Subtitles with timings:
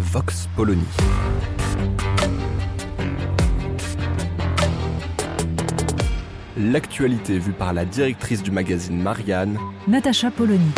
[0.00, 0.82] Vox Polony.
[6.56, 10.70] L'actualité vue par la directrice du magazine Marianne, Natacha Polony.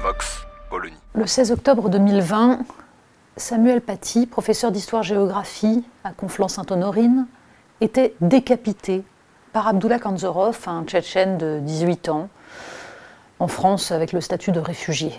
[0.00, 0.94] Vox Polony.
[1.14, 2.60] Le 16 octobre 2020,
[3.36, 7.26] Samuel Paty, professeur d'histoire-géographie à Conflans-Sainte-Honorine,
[7.80, 9.02] était décapité
[9.52, 12.28] par Abdullah Kanzorov, un Tchétchène de 18 ans,
[13.38, 15.12] en France avec le statut de réfugié.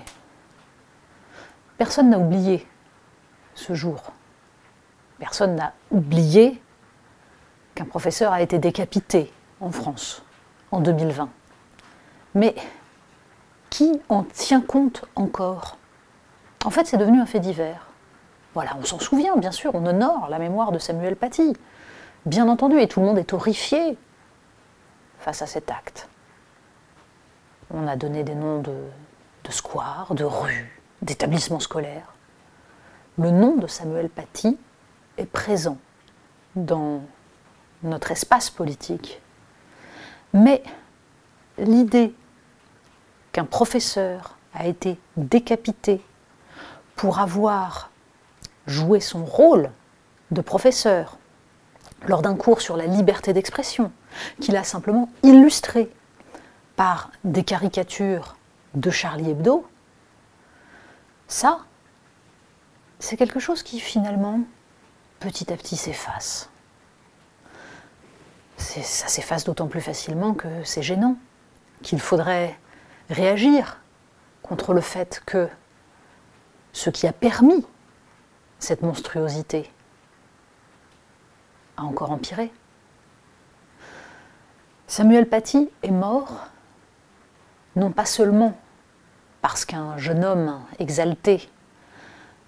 [1.78, 2.66] Personne n'a oublié
[3.54, 4.12] ce jour.
[5.20, 6.62] Personne n'a oublié
[7.76, 10.24] qu'un professeur a été décapité en France
[10.72, 11.30] en 2020.
[12.36, 12.56] Mais
[13.70, 15.78] qui en tient compte encore?
[16.66, 17.88] En fait, c'est devenu un fait divers.
[18.54, 21.54] Voilà, on s'en souvient, bien sûr, on honore la mémoire de Samuel Paty,
[22.26, 23.98] bien entendu, et tout le monde est horrifié
[25.20, 26.10] face à cet acte.
[27.72, 28.76] On a donné des noms de,
[29.44, 32.14] de squares, de rues, d'établissements scolaires.
[33.18, 34.58] Le nom de Samuel Paty
[35.18, 35.78] est présent
[36.56, 37.02] dans
[37.84, 39.22] notre espace politique.
[40.34, 40.64] Mais
[41.58, 42.14] l'idée
[43.32, 46.02] qu'un professeur a été décapité
[46.96, 47.92] pour avoir
[48.66, 49.72] joué son rôle
[50.32, 51.18] de professeur
[52.08, 53.92] lors d'un cours sur la liberté d'expression,
[54.40, 55.90] qu'il a simplement illustré
[56.78, 58.38] par des caricatures
[58.76, 59.68] de Charlie Hebdo,
[61.28, 61.66] ça,
[63.00, 64.42] c'est quelque chose qui finalement,
[65.20, 66.50] petit à petit, s'efface.
[68.58, 71.18] Ça s'efface d'autant plus facilement que c'est gênant,
[71.82, 72.58] qu'il faudrait
[73.10, 73.82] réagir
[74.44, 75.50] contre le fait que
[76.74, 77.66] ce qui a permis
[78.60, 79.70] cette monstruosité
[81.76, 82.52] a encore empiré.
[84.86, 86.50] Samuel Paty est mort
[87.78, 88.58] non pas seulement
[89.42, 91.48] parce qu'un jeune homme exalté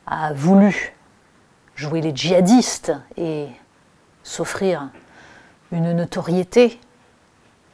[0.06, 0.94] a voulu
[1.76, 3.48] jouer les djihadistes et
[4.24, 4.90] s'offrir
[5.72, 6.80] une notoriété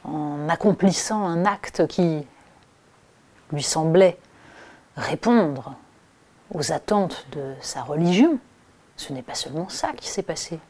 [0.04, 2.26] en accomplissant un acte qui
[3.52, 4.18] lui semblait
[4.96, 5.74] répondre
[6.52, 8.38] aux attentes de sa religion.
[8.96, 10.60] Ce n'est pas seulement ça qui s'est passé.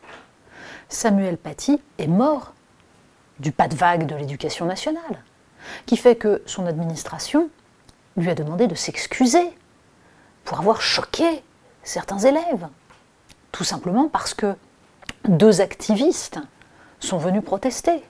[0.88, 2.54] Samuel Paty est mort
[3.41, 5.22] du pas de vague de l'éducation nationale,
[5.87, 7.49] qui fait que son administration
[8.16, 9.50] lui a demandé de s'excuser
[10.44, 11.43] pour avoir choqué
[11.82, 12.69] certains élèves,
[13.53, 14.54] tout simplement parce que
[15.28, 16.38] deux activistes
[17.00, 18.03] sont venus protester,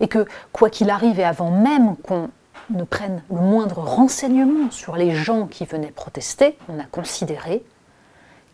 [0.00, 2.30] et que quoi qu'il arrive et avant même qu'on
[2.70, 7.64] ne prenne le moindre renseignement sur les gens qui venaient protester, on a considéré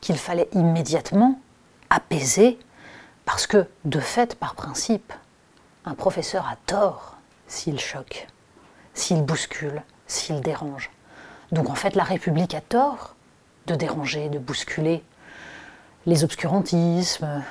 [0.01, 1.41] qu'il fallait immédiatement
[1.91, 2.59] apaiser,
[3.25, 5.13] parce que, de fait, par principe,
[5.87, 7.14] un professeur a tort
[7.47, 8.27] s'il choque,
[8.95, 10.91] s'il bouscule, s'il dérange.
[11.53, 13.15] Donc en fait, la République a tort
[13.67, 15.03] de déranger, de bousculer
[16.07, 17.43] les obscurantismes,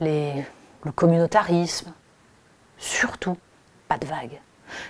[0.00, 0.42] le
[0.94, 1.92] communautarisme.
[2.78, 3.36] Surtout,
[3.88, 4.40] pas de vague.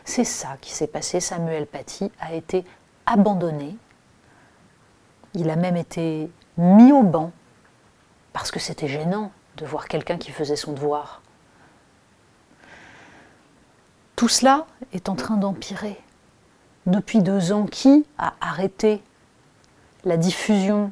[0.05, 1.21] C'est ça qui s'est passé.
[1.21, 2.65] Samuel Paty a été
[3.05, 3.77] abandonné.
[5.35, 7.33] Il a même été mis au banc
[8.33, 11.23] parce que c'était gênant de voir quelqu'un qui faisait son devoir.
[14.17, 16.01] Tout cela est en train d'empirer.
[16.87, 19.03] Depuis deux ans, qui a arrêté
[20.05, 20.91] la diffusion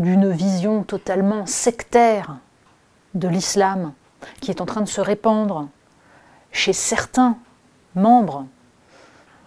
[0.00, 2.38] d'une vision totalement sectaire
[3.14, 3.92] de l'islam
[4.40, 5.68] qui est en train de se répandre
[6.50, 7.38] chez certains
[7.94, 8.44] membres,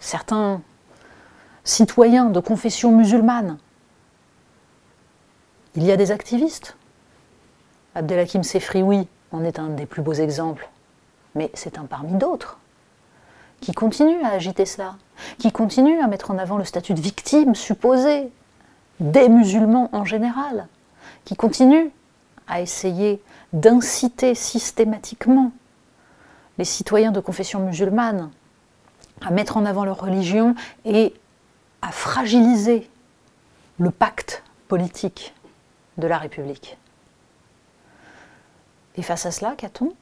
[0.00, 0.62] certains
[1.64, 3.58] citoyens de confession musulmane?
[5.74, 6.78] Il y a des activistes.
[7.94, 10.70] Abdelhakim Sefrioui en est un des plus beaux exemples,
[11.34, 12.58] mais c'est un parmi d'autres
[13.62, 14.96] qui continue à agiter cela,
[15.38, 18.28] qui continue à mettre en avant le statut de victime supposé
[19.00, 20.66] des musulmans en général,
[21.24, 21.90] qui continue
[22.48, 23.22] à essayer
[23.52, 25.52] d'inciter systématiquement
[26.58, 28.30] les citoyens de confession musulmane
[29.20, 31.14] à mettre en avant leur religion et
[31.82, 32.90] à fragiliser
[33.78, 35.34] le pacte politique
[35.98, 36.78] de la République.
[38.96, 39.94] Et face à cela, qu'a-t-on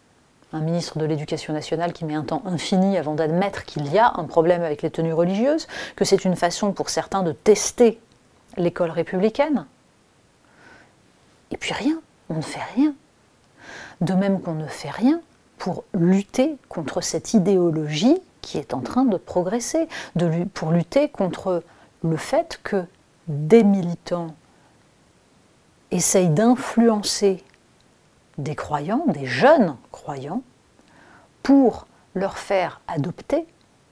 [0.53, 4.13] un ministre de l'Éducation nationale qui met un temps infini avant d'admettre qu'il y a
[4.17, 8.01] un problème avec les tenues religieuses, que c'est une façon pour certains de tester
[8.57, 9.67] l'école républicaine.
[11.51, 12.95] Et puis rien, on ne fait rien.
[14.01, 15.21] De même qu'on ne fait rien
[15.59, 19.89] pour lutter contre cette idéologie qui est en train de progresser,
[20.55, 21.63] pour lutter contre
[22.03, 22.85] le fait que
[23.29, 24.35] des militants
[25.91, 27.45] essayent d'influencer
[28.43, 30.43] des croyants, des jeunes croyants,
[31.43, 33.47] pour leur faire adopter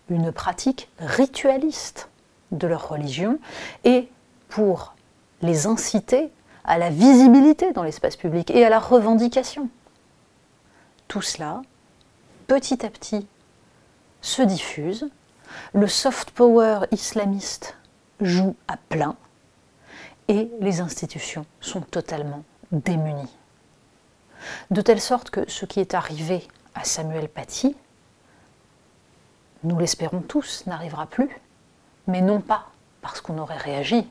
[0.09, 2.09] une pratique ritualiste
[2.53, 3.39] de leur religion
[3.85, 4.09] et
[4.49, 4.95] pour
[5.43, 6.31] les inciter
[6.65, 9.69] à la visibilité dans l'espace public et à la revendication.
[11.06, 11.62] Tout cela,
[12.47, 13.27] petit à petit,
[14.21, 15.09] se diffuse,
[15.73, 17.77] le soft power islamiste
[18.21, 19.17] joue à plein
[20.29, 23.35] et les institutions sont totalement démunies.
[24.71, 27.77] De telle sorte que ce qui est arrivé à Samuel Paty,
[29.65, 31.29] nous l'espérons tous, n'arrivera plus,
[32.06, 32.67] mais non pas
[33.00, 34.06] parce qu'on aurait réagi,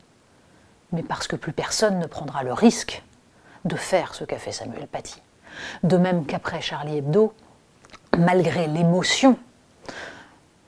[0.92, 3.04] mais parce que plus personne ne prendra le risque
[3.66, 5.22] de faire ce qu'a fait Samuel Paty.
[5.84, 7.34] De même qu'après Charlie Hebdo,
[8.18, 9.38] malgré l'émotion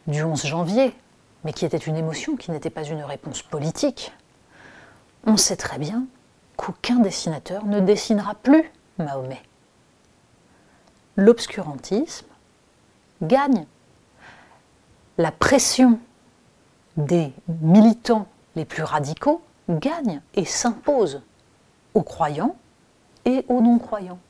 [0.08, 0.96] du 11 janvier,
[1.44, 4.12] mais qui était une émotion qui n'était pas une réponse politique,
[5.26, 6.06] on sait très bien
[6.58, 9.42] qu'aucun dessinateur ne dessinera plus Mahomet.
[11.20, 12.28] L'obscurantisme
[13.22, 13.66] gagne.
[15.18, 16.00] La pression
[16.96, 18.26] des militants
[18.56, 21.22] les plus radicaux gagne et s'impose
[21.94, 22.56] aux croyants
[23.26, 24.22] et aux non-croyants.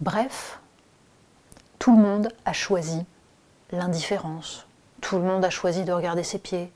[0.00, 0.60] Bref,
[1.80, 3.04] tout le monde a choisi
[3.72, 4.68] l'indifférence.
[5.00, 6.72] Tout le monde a choisi de regarder ses pieds.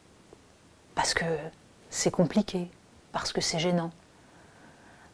[0.96, 1.24] Parce que
[1.88, 2.68] c'est compliqué,
[3.12, 3.92] parce que c'est gênant.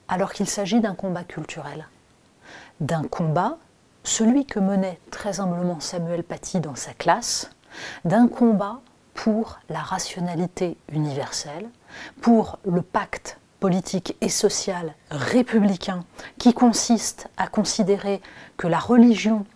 [0.09, 1.87] Alors qu'il s'agit d'un combat culturel.
[2.83, 3.59] D'un combat,
[4.03, 7.49] celui que menait très humblement Samuel Paty dans sa classe,
[8.05, 8.81] d'un combat
[9.15, 11.69] pour la rationalité universelle,
[12.21, 16.05] pour le pacte politique et social républicain
[16.39, 18.21] qui consiste à considérer
[18.57, 19.47] que la religion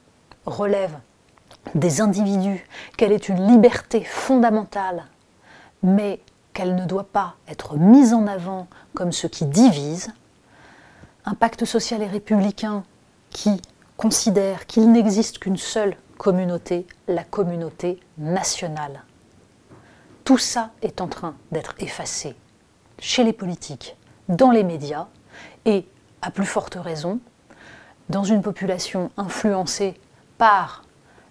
[0.45, 0.97] relève
[1.75, 2.65] des individus,
[2.97, 5.05] qu'elle est une liberté fondamentale,
[5.83, 6.21] mais
[6.53, 10.13] qu'elle ne doit pas être mise en avant comme ce qui divise,
[11.25, 12.85] un pacte social et républicain
[13.37, 13.61] qui
[13.99, 19.03] considère qu'il n'existe qu'une seule communauté, la communauté nationale.
[20.25, 22.35] Tout ça est en train d'être effacé
[22.99, 23.95] chez les politiques,
[24.31, 25.09] dans les médias
[25.67, 25.87] et,
[26.23, 27.21] à plus forte raison,
[28.09, 30.01] dans une population influencée
[30.39, 30.83] par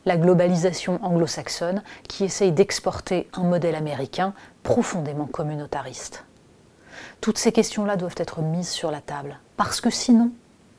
[0.06, 6.24] la globalisation anglo-saxonne qui essaye d'exporter un modèle américain profondément communautariste.
[7.20, 10.30] Toutes ces questions-là doivent être mises sur la table, parce que sinon,